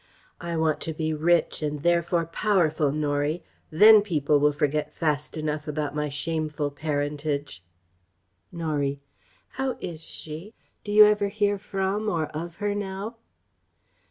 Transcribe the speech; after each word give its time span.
"I 0.39 0.57
want 0.57 0.79
to 0.81 0.95
be 0.95 1.13
rich 1.13 1.61
and 1.61 1.83
therefore 1.83 2.25
powerful, 2.25 2.91
Norie! 2.91 3.43
Then 3.69 4.01
people 4.01 4.39
will 4.39 4.51
forget 4.51 4.91
fast 4.91 5.37
enough 5.37 5.67
about 5.67 5.93
my 5.93 6.09
shameful 6.09 6.71
parentage." 6.71 7.63
Norie: 8.51 8.99
"How 9.61 9.77
is 9.79 10.03
she? 10.03 10.55
Do 10.83 10.91
you 10.91 11.05
ever 11.05 11.27
hear 11.27 11.59
from 11.59 12.09
or 12.09 12.25
of 12.29 12.55
her 12.57 12.73
now?" 12.73 13.17